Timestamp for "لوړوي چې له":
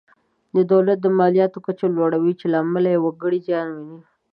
1.97-2.57